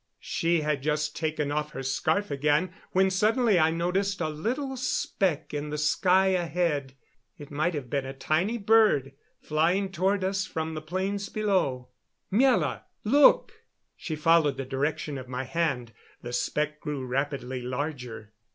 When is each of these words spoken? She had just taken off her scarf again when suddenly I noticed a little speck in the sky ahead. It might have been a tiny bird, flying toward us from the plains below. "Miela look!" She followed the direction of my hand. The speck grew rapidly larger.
She 0.19 0.61
had 0.61 0.81
just 0.81 1.15
taken 1.15 1.51
off 1.51 1.73
her 1.73 1.83
scarf 1.83 2.31
again 2.31 2.73
when 2.91 3.11
suddenly 3.11 3.59
I 3.59 3.69
noticed 3.69 4.19
a 4.19 4.29
little 4.29 4.75
speck 4.75 5.53
in 5.53 5.69
the 5.69 5.77
sky 5.77 6.29
ahead. 6.29 6.95
It 7.37 7.51
might 7.51 7.75
have 7.75 7.87
been 7.87 8.07
a 8.07 8.11
tiny 8.11 8.57
bird, 8.57 9.13
flying 9.39 9.91
toward 9.91 10.23
us 10.23 10.47
from 10.47 10.73
the 10.73 10.81
plains 10.81 11.29
below. 11.29 11.89
"Miela 12.33 12.81
look!" 13.03 13.51
She 13.95 14.15
followed 14.15 14.57
the 14.57 14.65
direction 14.65 15.19
of 15.19 15.29
my 15.29 15.43
hand. 15.43 15.93
The 16.23 16.33
speck 16.33 16.79
grew 16.79 17.05
rapidly 17.05 17.61
larger. 17.61 18.33